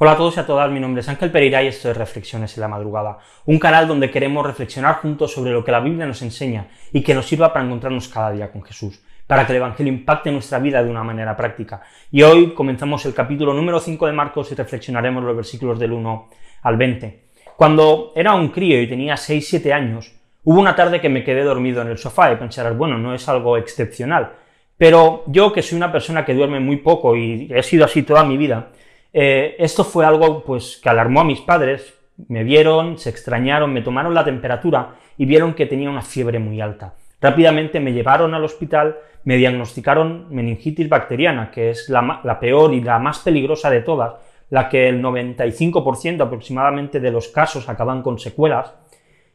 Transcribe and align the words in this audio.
Hola 0.00 0.12
a 0.12 0.16
todos 0.16 0.36
y 0.36 0.40
a 0.40 0.46
todas, 0.46 0.70
mi 0.70 0.78
nombre 0.78 1.00
es 1.00 1.08
Ángel 1.08 1.32
Pereira 1.32 1.60
y 1.60 1.66
esto 1.66 1.90
es 1.90 1.96
Reflexiones 1.96 2.56
en 2.56 2.60
la 2.60 2.68
Madrugada, 2.68 3.18
un 3.46 3.58
canal 3.58 3.88
donde 3.88 4.12
queremos 4.12 4.46
reflexionar 4.46 5.00
juntos 5.00 5.32
sobre 5.32 5.50
lo 5.50 5.64
que 5.64 5.72
la 5.72 5.80
Biblia 5.80 6.06
nos 6.06 6.22
enseña 6.22 6.68
y 6.92 7.02
que 7.02 7.16
nos 7.16 7.26
sirva 7.26 7.52
para 7.52 7.64
encontrarnos 7.64 8.06
cada 8.06 8.30
día 8.30 8.52
con 8.52 8.62
Jesús, 8.62 9.02
para 9.26 9.44
que 9.44 9.50
el 9.50 9.56
Evangelio 9.56 9.92
impacte 9.92 10.30
nuestra 10.30 10.60
vida 10.60 10.84
de 10.84 10.88
una 10.88 11.02
manera 11.02 11.36
práctica. 11.36 11.82
Y 12.12 12.22
hoy 12.22 12.54
comenzamos 12.54 13.04
el 13.06 13.12
capítulo 13.12 13.52
número 13.52 13.80
5 13.80 14.06
de 14.06 14.12
Marcos 14.12 14.52
y 14.52 14.54
reflexionaremos 14.54 15.24
los 15.24 15.34
versículos 15.34 15.80
del 15.80 15.90
1 15.90 16.28
al 16.62 16.76
20. 16.76 17.24
Cuando 17.56 18.12
era 18.14 18.34
un 18.34 18.50
crío 18.50 18.80
y 18.80 18.86
tenía 18.86 19.14
6-7 19.14 19.72
años, 19.72 20.14
hubo 20.44 20.60
una 20.60 20.76
tarde 20.76 21.00
que 21.00 21.08
me 21.08 21.24
quedé 21.24 21.42
dormido 21.42 21.82
en 21.82 21.88
el 21.88 21.98
sofá 21.98 22.30
y 22.30 22.36
pensarás, 22.36 22.78
bueno, 22.78 22.98
no 22.98 23.14
es 23.14 23.28
algo 23.28 23.56
excepcional, 23.56 24.30
pero 24.76 25.24
yo 25.26 25.52
que 25.52 25.60
soy 25.62 25.76
una 25.76 25.90
persona 25.90 26.24
que 26.24 26.34
duerme 26.34 26.60
muy 26.60 26.76
poco 26.76 27.16
y 27.16 27.50
he 27.52 27.64
sido 27.64 27.84
así 27.84 28.04
toda 28.04 28.22
mi 28.22 28.36
vida, 28.36 28.68
eh, 29.12 29.56
esto 29.58 29.84
fue 29.84 30.04
algo 30.04 30.44
pues, 30.44 30.80
que 30.82 30.88
alarmó 30.88 31.20
a 31.20 31.24
mis 31.24 31.40
padres, 31.40 31.94
me 32.28 32.44
vieron, 32.44 32.98
se 32.98 33.10
extrañaron, 33.10 33.72
me 33.72 33.82
tomaron 33.82 34.14
la 34.14 34.24
temperatura 34.24 34.96
y 35.16 35.26
vieron 35.26 35.54
que 35.54 35.66
tenía 35.66 35.90
una 35.90 36.02
fiebre 36.02 36.38
muy 36.38 36.60
alta. 36.60 36.94
Rápidamente 37.20 37.80
me 37.80 37.92
llevaron 37.92 38.34
al 38.34 38.44
hospital, 38.44 38.98
me 39.24 39.36
diagnosticaron 39.36 40.26
meningitis 40.30 40.88
bacteriana, 40.88 41.50
que 41.50 41.70
es 41.70 41.88
la, 41.88 42.20
la 42.22 42.38
peor 42.38 42.74
y 42.74 42.80
la 42.80 42.98
más 42.98 43.20
peligrosa 43.20 43.70
de 43.70 43.82
todas, 43.82 44.14
la 44.50 44.68
que 44.68 44.88
el 44.88 45.02
95% 45.02 46.20
aproximadamente 46.22 47.00
de 47.00 47.10
los 47.10 47.28
casos 47.28 47.68
acaban 47.68 48.02
con 48.02 48.18
secuelas, 48.18 48.74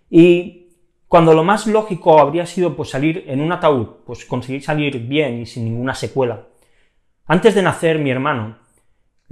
y 0.10 0.64
cuando 1.08 1.34
lo 1.34 1.44
más 1.44 1.68
lógico 1.68 2.20
habría 2.20 2.46
sido 2.46 2.76
pues 2.76 2.90
salir 2.90 3.26
en 3.28 3.42
un 3.42 3.52
ataúd, 3.52 3.88
pues 4.06 4.26
conseguir 4.26 4.64
salir 4.64 4.98
bien 5.00 5.42
y 5.42 5.46
sin 5.46 5.66
ninguna 5.66 5.94
secuela. 5.94 6.48
Antes 7.28 7.54
de 7.54 7.62
nacer 7.62 8.00
mi 8.00 8.10
hermano, 8.10 8.58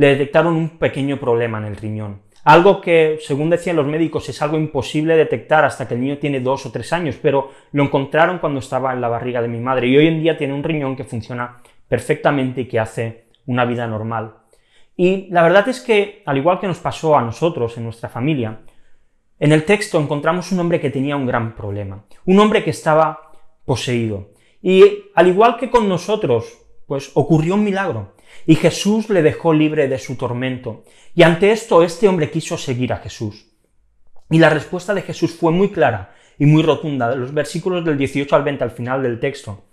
le 0.02 0.07
detectaron 0.07 0.55
un 0.55 0.80
pequeño 0.80 1.19
problema 1.19 1.59
en 1.59 1.66
el 1.66 1.75
riñón. 1.75 2.23
Algo 2.44 2.81
que, 2.81 3.19
según 3.21 3.52
decían 3.52 3.75
los 3.75 3.85
médicos, 3.85 4.27
es 4.30 4.41
algo 4.41 4.57
imposible 4.57 5.16
detectar 5.16 5.63
hasta 5.63 5.88
que 5.88 5.94
el 5.94 6.02
niño 6.02 6.17
tiene 6.17 6.39
dos 6.39 6.66
o 6.66 6.71
tres 6.71 6.91
años, 6.91 7.19
pero 7.21 7.52
lo 7.71 7.83
encontraron 7.83 8.39
cuando 8.39 8.61
estaba 8.61 8.94
en 8.94 9.02
la 9.02 9.09
barriga 9.09 9.44
de 9.44 9.47
mi 9.47 9.59
madre 9.59 9.85
y 9.85 9.95
hoy 9.95 10.07
en 10.07 10.19
día 10.19 10.35
tiene 10.35 10.55
un 10.55 10.63
riñón 10.63 10.95
que 10.95 11.03
funciona 11.03 11.61
perfectamente 11.88 12.61
y 12.61 12.67
que 12.67 12.79
hace 12.79 13.25
una 13.45 13.63
vida 13.63 13.85
normal. 13.85 14.38
Y 14.97 15.27
la 15.29 15.44
verdad 15.44 15.69
es 15.69 15.79
que, 15.79 16.23
al 16.25 16.39
igual 16.39 16.59
que 16.59 16.66
nos 16.66 16.79
pasó 16.79 17.16
a 17.16 17.22
nosotros 17.22 17.77
en 17.77 17.83
nuestra 17.83 18.09
familia, 18.09 18.61
en 19.38 19.52
el 19.52 19.66
texto 19.66 19.99
encontramos 19.99 20.52
un 20.52 20.61
hombre 20.61 20.79
que 20.79 20.89
tenía 20.89 21.16
un 21.16 21.27
gran 21.27 21.53
problema, 21.53 22.05
un 22.25 22.39
hombre 22.39 22.63
que 22.63 22.72
estaba 22.72 23.33
poseído. 23.66 24.31
Y 24.63 24.83
al 25.13 25.27
igual 25.27 25.57
que 25.57 25.69
con 25.69 25.88
nosotros, 25.88 26.57
pues 26.88 27.11
ocurrió 27.13 27.53
un 27.53 27.63
milagro 27.63 28.13
y 28.45 28.55
Jesús 28.55 29.09
le 29.09 29.21
dejó 29.21 29.53
libre 29.53 29.87
de 29.87 29.99
su 29.99 30.15
tormento. 30.15 30.83
Y 31.15 31.23
ante 31.23 31.51
esto 31.51 31.83
este 31.83 32.07
hombre 32.07 32.31
quiso 32.31 32.57
seguir 32.57 32.93
a 32.93 32.97
Jesús. 32.97 33.47
Y 34.29 34.39
la 34.39 34.49
respuesta 34.49 34.93
de 34.93 35.01
Jesús 35.01 35.31
fue 35.33 35.51
muy 35.51 35.69
clara 35.71 36.13
y 36.38 36.45
muy 36.45 36.63
rotunda. 36.63 37.15
Los 37.15 37.33
versículos 37.33 37.83
del 37.83 37.97
18 37.97 38.35
al 38.35 38.43
20 38.43 38.63
al 38.63 38.71
final 38.71 39.03
del 39.03 39.19
texto. 39.19 39.66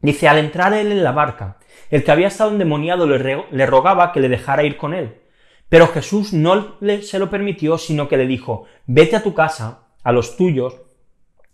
Dice, 0.00 0.28
al 0.28 0.38
entrar 0.38 0.72
él 0.74 0.92
en 0.92 1.02
la 1.02 1.12
barca, 1.12 1.58
el 1.90 2.04
que 2.04 2.10
había 2.10 2.28
estado 2.28 2.50
endemoniado 2.50 3.06
le, 3.06 3.44
le 3.50 3.66
rogaba 3.66 4.12
que 4.12 4.20
le 4.20 4.28
dejara 4.28 4.64
ir 4.64 4.76
con 4.76 4.94
él. 4.94 5.16
Pero 5.68 5.88
Jesús 5.88 6.32
no 6.32 6.76
le, 6.80 7.02
se 7.02 7.18
lo 7.18 7.30
permitió, 7.30 7.78
sino 7.78 8.08
que 8.08 8.16
le 8.16 8.26
dijo, 8.26 8.64
vete 8.86 9.16
a 9.16 9.22
tu 9.22 9.34
casa, 9.34 9.88
a 10.02 10.12
los 10.12 10.36
tuyos, 10.36 10.80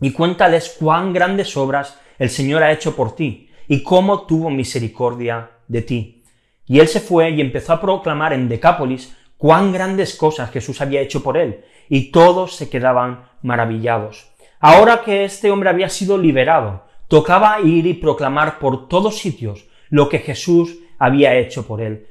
y 0.00 0.12
cuéntales 0.12 0.76
cuán 0.78 1.12
grandes 1.12 1.56
obras 1.56 1.98
el 2.18 2.30
Señor 2.30 2.62
ha 2.62 2.72
hecho 2.72 2.94
por 2.94 3.16
ti, 3.16 3.50
y 3.66 3.82
cómo 3.82 4.26
tuvo 4.26 4.50
misericordia 4.50 5.50
de 5.68 5.82
ti. 5.82 6.24
Y 6.66 6.80
él 6.80 6.88
se 6.88 7.00
fue 7.00 7.30
y 7.30 7.40
empezó 7.40 7.72
a 7.72 7.80
proclamar 7.80 8.32
en 8.32 8.48
Decápolis 8.48 9.16
cuán 9.36 9.72
grandes 9.72 10.14
cosas 10.14 10.50
Jesús 10.50 10.80
había 10.80 11.00
hecho 11.00 11.22
por 11.22 11.36
él, 11.36 11.64
y 11.88 12.10
todos 12.10 12.56
se 12.56 12.70
quedaban 12.70 13.28
maravillados. 13.42 14.30
Ahora 14.60 15.02
que 15.02 15.24
este 15.24 15.50
hombre 15.50 15.68
había 15.68 15.90
sido 15.90 16.16
liberado, 16.16 16.86
tocaba 17.08 17.60
ir 17.60 17.86
y 17.86 17.94
proclamar 17.94 18.58
por 18.58 18.88
todos 18.88 19.18
sitios 19.18 19.66
lo 19.90 20.08
que 20.08 20.20
Jesús 20.20 20.78
había 20.98 21.36
hecho 21.36 21.66
por 21.66 21.82
él. 21.82 22.06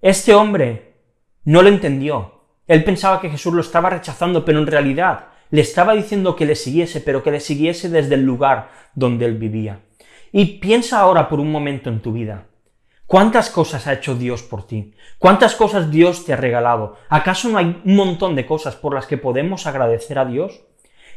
Este 0.00 0.34
hombre 0.34 0.94
no 1.44 1.62
lo 1.62 1.68
entendió. 1.68 2.46
Él 2.66 2.84
pensaba 2.84 3.20
que 3.20 3.28
Jesús 3.28 3.52
lo 3.52 3.60
estaba 3.60 3.90
rechazando, 3.90 4.44
pero 4.44 4.58
en 4.58 4.66
realidad 4.66 5.26
le 5.50 5.60
estaba 5.60 5.94
diciendo 5.94 6.34
que 6.34 6.46
le 6.46 6.54
siguiese, 6.54 7.00
pero 7.00 7.22
que 7.22 7.30
le 7.30 7.40
siguiese 7.40 7.90
desde 7.90 8.14
el 8.14 8.22
lugar 8.22 8.70
donde 8.94 9.26
él 9.26 9.36
vivía. 9.36 9.80
Y 10.32 10.58
piensa 10.58 11.00
ahora 11.00 11.28
por 11.28 11.38
un 11.40 11.52
momento 11.52 11.90
en 11.90 12.00
tu 12.00 12.12
vida. 12.12 12.46
¿Cuántas 13.06 13.50
cosas 13.50 13.86
ha 13.86 13.92
hecho 13.92 14.14
Dios 14.14 14.42
por 14.42 14.66
ti? 14.66 14.94
¿Cuántas 15.18 15.54
cosas 15.54 15.90
Dios 15.90 16.24
te 16.24 16.32
ha 16.32 16.36
regalado? 16.36 16.96
¿Acaso 17.10 17.50
no 17.50 17.58
hay 17.58 17.82
un 17.84 17.96
montón 17.96 18.34
de 18.34 18.46
cosas 18.46 18.76
por 18.76 18.94
las 18.94 19.06
que 19.06 19.18
podemos 19.18 19.66
agradecer 19.66 20.18
a 20.18 20.24
Dios? 20.24 20.62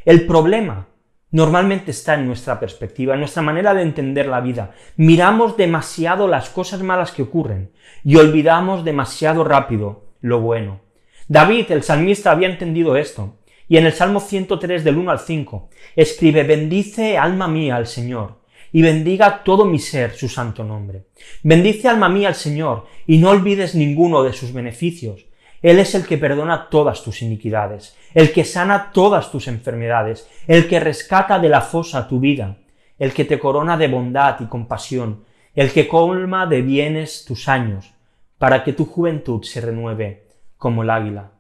El 0.03 0.27
problema 0.27 0.89
normalmente 1.31 1.91
está 1.91 2.15
en 2.15 2.27
nuestra 2.27 2.59
perspectiva, 2.59 3.13
en 3.13 3.21
nuestra 3.21 3.41
manera 3.41 3.73
de 3.73 3.83
entender 3.83 4.27
la 4.27 4.41
vida. 4.41 4.71
Miramos 4.97 5.55
demasiado 5.55 6.27
las 6.27 6.49
cosas 6.49 6.81
malas 6.81 7.13
que 7.13 7.21
ocurren 7.21 7.71
y 8.03 8.17
olvidamos 8.17 8.83
demasiado 8.83 9.45
rápido 9.45 10.07
lo 10.19 10.41
bueno. 10.41 10.81
David, 11.29 11.71
el 11.71 11.83
salmista, 11.83 12.31
había 12.31 12.49
entendido 12.49 12.97
esto, 12.97 13.37
y 13.69 13.77
en 13.77 13.85
el 13.85 13.93
Salmo 13.93 14.19
103 14.19 14.83
del 14.83 14.97
1 14.97 15.11
al 15.11 15.19
5 15.19 15.69
escribe, 15.95 16.43
bendice 16.43 17.17
alma 17.17 17.47
mía 17.47 17.77
al 17.77 17.87
Señor 17.87 18.36
y 18.71 18.81
bendiga 18.81 19.43
todo 19.43 19.65
mi 19.65 19.79
ser 19.79 20.15
su 20.15 20.29
santo 20.29 20.63
nombre. 20.63 21.05
Bendice 21.43 21.87
alma 21.87 22.09
mía 22.09 22.29
al 22.29 22.35
Señor, 22.35 22.87
y 23.05 23.17
no 23.17 23.29
olvides 23.29 23.75
ninguno 23.75 24.23
de 24.23 24.33
sus 24.33 24.53
beneficios. 24.53 25.25
Él 25.61 25.79
es 25.79 25.95
el 25.95 26.05
que 26.05 26.17
perdona 26.17 26.69
todas 26.69 27.03
tus 27.03 27.21
iniquidades, 27.21 27.95
el 28.13 28.31
que 28.31 28.45
sana 28.45 28.91
todas 28.91 29.31
tus 29.31 29.47
enfermedades, 29.47 30.29
el 30.47 30.67
que 30.67 30.79
rescata 30.79 31.39
de 31.39 31.49
la 31.49 31.61
fosa 31.61 32.07
tu 32.07 32.19
vida, 32.19 32.57
el 32.99 33.13
que 33.13 33.25
te 33.25 33.39
corona 33.39 33.77
de 33.77 33.87
bondad 33.87 34.39
y 34.39 34.45
compasión, 34.45 35.23
el 35.55 35.71
que 35.71 35.87
colma 35.87 36.45
de 36.45 36.61
bienes 36.61 37.25
tus 37.25 37.47
años, 37.47 37.93
para 38.37 38.63
que 38.63 38.73
tu 38.73 38.85
juventud 38.85 39.43
se 39.43 39.61
renueve 39.61 40.27
como 40.57 40.83
el 40.83 40.89
águila. 40.89 41.31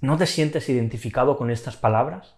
¿No 0.00 0.16
te 0.16 0.26
sientes 0.26 0.68
identificado 0.68 1.38
con 1.38 1.50
estas 1.50 1.76
palabras? 1.76 2.34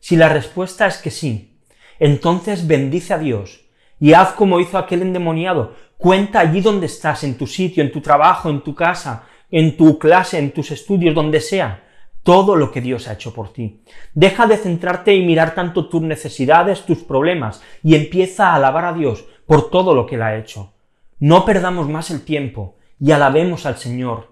Si 0.00 0.16
la 0.16 0.30
respuesta 0.30 0.86
es 0.86 0.98
que 0.98 1.10
sí, 1.10 1.53
entonces 1.98 2.66
bendice 2.66 3.14
a 3.14 3.18
Dios 3.18 3.64
y 4.00 4.12
haz 4.12 4.32
como 4.32 4.60
hizo 4.60 4.78
aquel 4.78 5.02
endemoniado. 5.02 5.74
Cuenta 5.96 6.40
allí 6.40 6.60
donde 6.60 6.86
estás, 6.86 7.24
en 7.24 7.38
tu 7.38 7.46
sitio, 7.46 7.82
en 7.82 7.92
tu 7.92 8.00
trabajo, 8.00 8.50
en 8.50 8.62
tu 8.62 8.74
casa, 8.74 9.24
en 9.50 9.76
tu 9.76 9.98
clase, 9.98 10.38
en 10.38 10.52
tus 10.52 10.70
estudios, 10.70 11.14
donde 11.14 11.40
sea, 11.40 11.84
todo 12.22 12.56
lo 12.56 12.72
que 12.72 12.80
Dios 12.80 13.06
ha 13.06 13.12
hecho 13.12 13.32
por 13.32 13.52
ti. 13.52 13.82
Deja 14.14 14.46
de 14.46 14.56
centrarte 14.56 15.14
y 15.14 15.24
mirar 15.24 15.54
tanto 15.54 15.88
tus 15.88 16.02
necesidades, 16.02 16.84
tus 16.84 16.98
problemas, 17.04 17.62
y 17.82 17.94
empieza 17.94 18.48
a 18.48 18.56
alabar 18.56 18.86
a 18.86 18.92
Dios 18.92 19.24
por 19.46 19.70
todo 19.70 19.94
lo 19.94 20.06
que 20.06 20.16
Él 20.16 20.22
ha 20.22 20.36
hecho. 20.36 20.72
No 21.18 21.44
perdamos 21.44 21.88
más 21.88 22.10
el 22.10 22.24
tiempo 22.24 22.76
y 22.98 23.12
alabemos 23.12 23.66
al 23.66 23.76
Señor. 23.76 24.28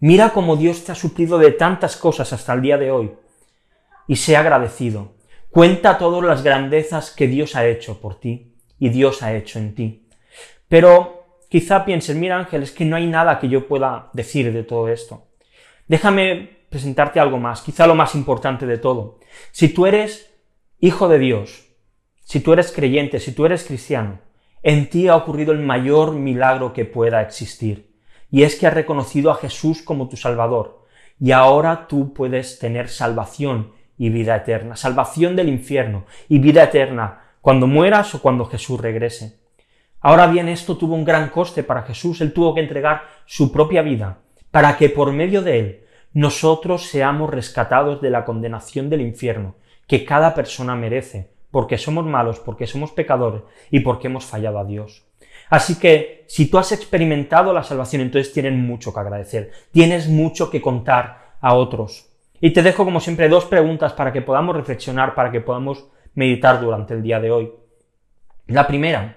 Mira 0.00 0.30
cómo 0.30 0.56
Dios 0.56 0.84
te 0.84 0.92
ha 0.92 0.94
suplido 0.94 1.38
de 1.38 1.50
tantas 1.50 1.96
cosas 1.96 2.32
hasta 2.32 2.52
el 2.52 2.62
día 2.62 2.78
de 2.78 2.92
hoy, 2.92 3.12
y 4.06 4.16
sea 4.16 4.40
agradecido. 4.40 5.17
Cuenta 5.50 5.98
todas 5.98 6.22
las 6.24 6.42
grandezas 6.42 7.10
que 7.10 7.26
Dios 7.26 7.56
ha 7.56 7.66
hecho 7.66 8.00
por 8.00 8.20
ti 8.20 8.54
y 8.78 8.90
Dios 8.90 9.22
ha 9.22 9.34
hecho 9.34 9.58
en 9.58 9.74
ti. 9.74 10.06
Pero 10.68 11.38
quizá 11.48 11.84
pienses, 11.84 12.16
mira 12.16 12.38
Ángel, 12.38 12.62
es 12.62 12.70
que 12.70 12.84
no 12.84 12.96
hay 12.96 13.06
nada 13.06 13.38
que 13.38 13.48
yo 13.48 13.66
pueda 13.66 14.10
decir 14.12 14.52
de 14.52 14.62
todo 14.62 14.88
esto. 14.88 15.26
Déjame 15.86 16.58
presentarte 16.68 17.18
algo 17.18 17.38
más, 17.38 17.62
quizá 17.62 17.86
lo 17.86 17.94
más 17.94 18.14
importante 18.14 18.66
de 18.66 18.76
todo. 18.76 19.20
Si 19.52 19.70
tú 19.70 19.86
eres 19.86 20.34
hijo 20.80 21.08
de 21.08 21.18
Dios, 21.18 21.66
si 22.24 22.40
tú 22.40 22.52
eres 22.52 22.70
creyente, 22.70 23.20
si 23.20 23.32
tú 23.32 23.46
eres 23.46 23.64
cristiano, 23.64 24.20
en 24.62 24.90
ti 24.90 25.08
ha 25.08 25.16
ocurrido 25.16 25.52
el 25.52 25.60
mayor 25.60 26.12
milagro 26.12 26.74
que 26.74 26.84
pueda 26.84 27.22
existir. 27.22 27.96
Y 28.30 28.42
es 28.42 28.56
que 28.56 28.66
has 28.66 28.74
reconocido 28.74 29.30
a 29.30 29.36
Jesús 29.36 29.80
como 29.80 30.10
tu 30.10 30.18
Salvador. 30.18 30.84
Y 31.18 31.32
ahora 31.32 31.86
tú 31.88 32.12
puedes 32.12 32.58
tener 32.58 32.88
salvación 32.88 33.72
y 33.98 34.10
vida 34.10 34.36
eterna, 34.36 34.76
salvación 34.76 35.36
del 35.36 35.48
infierno 35.48 36.04
y 36.28 36.38
vida 36.38 36.64
eterna 36.64 37.20
cuando 37.40 37.66
mueras 37.66 38.14
o 38.14 38.22
cuando 38.22 38.44
Jesús 38.46 38.80
regrese. 38.80 39.38
Ahora 40.00 40.26
bien, 40.28 40.48
esto 40.48 40.76
tuvo 40.76 40.94
un 40.94 41.04
gran 41.04 41.28
coste 41.30 41.64
para 41.64 41.82
Jesús, 41.82 42.20
él 42.20 42.32
tuvo 42.32 42.54
que 42.54 42.60
entregar 42.60 43.02
su 43.26 43.50
propia 43.50 43.82
vida 43.82 44.18
para 44.50 44.76
que 44.76 44.88
por 44.88 45.12
medio 45.12 45.42
de 45.42 45.58
él 45.58 45.84
nosotros 46.12 46.86
seamos 46.86 47.30
rescatados 47.30 48.00
de 48.00 48.10
la 48.10 48.24
condenación 48.24 48.88
del 48.88 49.00
infierno 49.00 49.56
que 49.86 50.04
cada 50.04 50.34
persona 50.34 50.76
merece, 50.76 51.30
porque 51.50 51.78
somos 51.78 52.04
malos, 52.04 52.38
porque 52.38 52.66
somos 52.66 52.92
pecadores 52.92 53.42
y 53.70 53.80
porque 53.80 54.06
hemos 54.06 54.24
fallado 54.24 54.58
a 54.58 54.64
Dios. 54.64 55.06
Así 55.50 55.78
que 55.78 56.24
si 56.28 56.50
tú 56.50 56.58
has 56.58 56.72
experimentado 56.72 57.52
la 57.52 57.62
salvación, 57.62 58.02
entonces 58.02 58.32
tienes 58.32 58.52
mucho 58.52 58.92
que 58.92 59.00
agradecer, 59.00 59.50
tienes 59.72 60.08
mucho 60.08 60.50
que 60.50 60.60
contar 60.60 61.36
a 61.40 61.54
otros. 61.54 62.07
Y 62.40 62.52
te 62.52 62.62
dejo 62.62 62.84
como 62.84 63.00
siempre 63.00 63.28
dos 63.28 63.44
preguntas 63.46 63.92
para 63.92 64.12
que 64.12 64.22
podamos 64.22 64.54
reflexionar, 64.54 65.14
para 65.14 65.30
que 65.30 65.40
podamos 65.40 65.88
meditar 66.14 66.60
durante 66.60 66.94
el 66.94 67.02
día 67.02 67.20
de 67.20 67.30
hoy. 67.30 67.52
La 68.46 68.66
primera 68.66 69.16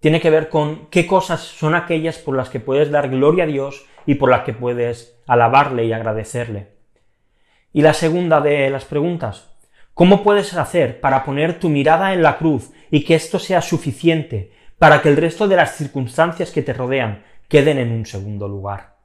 tiene 0.00 0.20
que 0.20 0.30
ver 0.30 0.48
con 0.48 0.86
qué 0.86 1.06
cosas 1.06 1.40
son 1.40 1.74
aquellas 1.74 2.18
por 2.18 2.36
las 2.36 2.50
que 2.50 2.60
puedes 2.60 2.90
dar 2.90 3.08
gloria 3.08 3.44
a 3.44 3.46
Dios 3.46 3.86
y 4.06 4.16
por 4.16 4.30
las 4.30 4.42
que 4.42 4.52
puedes 4.52 5.20
alabarle 5.26 5.84
y 5.84 5.92
agradecerle. 5.92 6.68
Y 7.72 7.82
la 7.82 7.92
segunda 7.92 8.40
de 8.40 8.70
las 8.70 8.84
preguntas, 8.84 9.56
¿cómo 9.94 10.22
puedes 10.22 10.54
hacer 10.54 11.00
para 11.00 11.24
poner 11.24 11.58
tu 11.58 11.68
mirada 11.68 12.12
en 12.12 12.22
la 12.22 12.38
cruz 12.38 12.72
y 12.90 13.04
que 13.04 13.14
esto 13.14 13.38
sea 13.38 13.62
suficiente 13.62 14.52
para 14.78 15.02
que 15.02 15.08
el 15.08 15.16
resto 15.16 15.48
de 15.48 15.56
las 15.56 15.76
circunstancias 15.76 16.50
que 16.50 16.62
te 16.62 16.72
rodean 16.72 17.24
queden 17.48 17.78
en 17.78 17.92
un 17.92 18.06
segundo 18.06 18.48
lugar? 18.48 18.97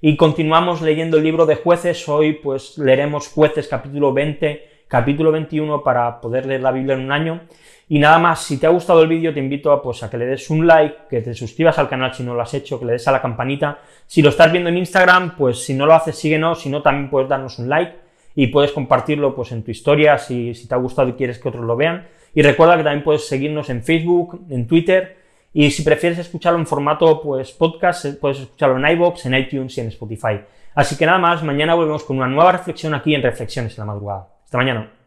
Y 0.00 0.16
continuamos 0.16 0.80
leyendo 0.80 1.18
el 1.18 1.24
libro 1.24 1.44
de 1.44 1.56
jueces, 1.56 2.08
hoy 2.08 2.32
pues 2.32 2.78
leeremos 2.78 3.28
jueces 3.28 3.68
capítulo 3.68 4.14
20, 4.14 4.68
capítulo 4.88 5.30
21 5.30 5.82
para 5.82 6.20
poder 6.20 6.46
leer 6.46 6.62
la 6.62 6.72
Biblia 6.72 6.94
en 6.94 7.00
un 7.02 7.12
año. 7.12 7.40
Y 7.88 7.98
nada 7.98 8.18
más, 8.18 8.44
si 8.44 8.56
te 8.58 8.66
ha 8.66 8.70
gustado 8.70 9.02
el 9.02 9.08
vídeo 9.08 9.34
te 9.34 9.40
invito 9.40 9.72
a, 9.72 9.82
pues, 9.82 10.02
a 10.02 10.08
que 10.08 10.16
le 10.16 10.24
des 10.24 10.48
un 10.48 10.66
like, 10.66 10.96
que 11.10 11.20
te 11.22 11.34
suscribas 11.34 11.76
al 11.78 11.88
canal 11.88 12.14
si 12.14 12.22
no 12.22 12.34
lo 12.34 12.40
has 12.40 12.54
hecho, 12.54 12.78
que 12.78 12.86
le 12.86 12.92
des 12.92 13.08
a 13.08 13.12
la 13.12 13.20
campanita. 13.20 13.80
Si 14.06 14.22
lo 14.22 14.30
estás 14.30 14.50
viendo 14.52 14.70
en 14.70 14.78
Instagram, 14.78 15.36
pues 15.36 15.64
si 15.64 15.74
no 15.74 15.86
lo 15.86 15.94
haces 15.94 16.16
síguenos, 16.16 16.62
si 16.62 16.70
no 16.70 16.82
también 16.82 17.10
puedes 17.10 17.28
darnos 17.28 17.58
un 17.58 17.68
like 17.68 17.96
y 18.36 18.46
puedes 18.46 18.72
compartirlo 18.72 19.34
pues 19.34 19.52
en 19.52 19.64
tu 19.64 19.70
historia 19.70 20.18
si, 20.18 20.54
si 20.54 20.68
te 20.68 20.74
ha 20.74 20.78
gustado 20.78 21.08
y 21.08 21.14
quieres 21.14 21.38
que 21.38 21.48
otros 21.48 21.64
lo 21.64 21.76
vean. 21.76 22.06
Y 22.32 22.42
recuerda 22.42 22.76
que 22.76 22.84
también 22.84 23.02
puedes 23.02 23.26
seguirnos 23.26 23.68
en 23.70 23.82
Facebook, 23.82 24.40
en 24.48 24.66
Twitter 24.66 25.19
y 25.52 25.70
si 25.70 25.82
prefieres 25.82 26.18
escucharlo 26.18 26.58
en 26.58 26.66
formato 26.66 27.20
pues 27.22 27.52
podcast, 27.52 28.06
puedes 28.20 28.40
escucharlo 28.40 28.78
en 28.78 28.96
iBox, 28.96 29.26
en 29.26 29.34
iTunes 29.34 29.76
y 29.76 29.80
en 29.80 29.88
Spotify. 29.88 30.40
Así 30.74 30.96
que 30.96 31.06
nada 31.06 31.18
más, 31.18 31.42
mañana 31.42 31.74
volvemos 31.74 32.04
con 32.04 32.16
una 32.18 32.28
nueva 32.28 32.52
reflexión 32.52 32.94
aquí 32.94 33.14
en 33.14 33.22
Reflexiones 33.22 33.76
en 33.76 33.82
la 33.82 33.92
madrugada. 33.92 34.28
Hasta 34.44 34.58
mañana. 34.58 34.99